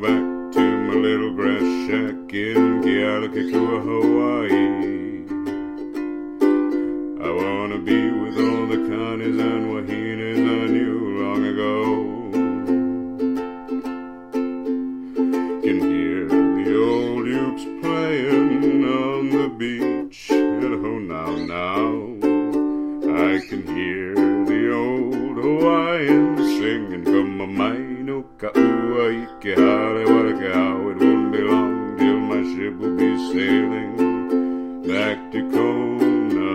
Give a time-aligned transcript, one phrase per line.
[0.00, 5.24] back to my little grass shack in Kealakekua, Hawaii.
[7.20, 11.74] I wanna be with all the Kanis and Wahinas I knew long ago.
[15.62, 21.88] Can hear the old oops playing on the beach at Honau now.
[23.26, 27.46] I can hear the old Hawaiians singing, come my
[28.18, 32.74] mine, o ka ua ike hale waraka how it won't be long till my ship
[32.78, 36.54] will be sailing back to Kona.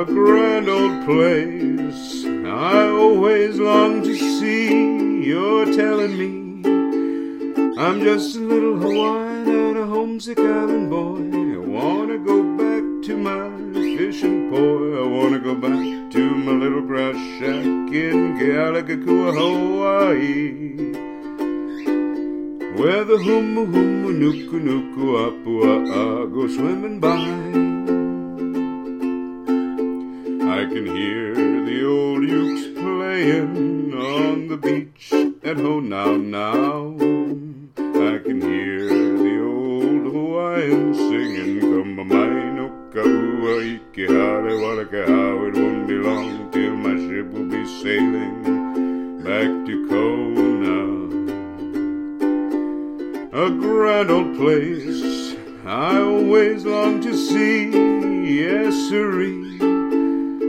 [0.00, 5.26] A grand old place I always long to see.
[5.26, 6.32] You're telling me
[7.78, 11.24] I'm just a little Hawaiian and a homesick island boy.
[11.54, 13.50] I wanna go back to my
[13.96, 14.94] fishing port.
[14.94, 20.74] I wanna go back to my little grass shack in Kealakekua, Hawaii.
[22.78, 27.16] Where the humu humu nuku nuku apua go swimming by.
[30.58, 35.12] I can hear the old ukes playing on the beach
[35.44, 36.94] at Ho Now Now.
[37.78, 39.33] I can hear the
[40.54, 46.50] old Hawaiian singing, Come mai no kaua ike hale walaka how it won't be long
[46.52, 50.80] till my ship will be sailing back to Kona.
[53.32, 55.34] A grand old place
[55.66, 57.70] I always long to see,
[58.38, 59.58] yes sirree.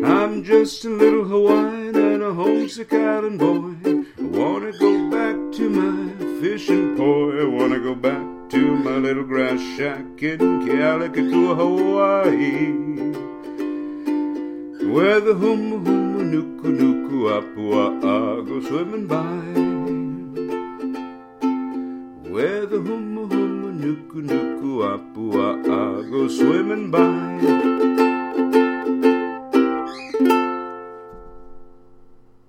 [0.03, 3.73] I'm just a little Hawaiian and a homesick island boy.
[3.85, 7.41] I wanna go back to my fishing poi.
[7.41, 12.73] I wanna go back to my little grass shack in Kealakekua, Hawaii.
[14.93, 19.45] Where the humu humu nuku nuku apua go swimming by.
[22.29, 25.57] Where the humu humu nuku nuku apua
[26.09, 27.94] go swimming by.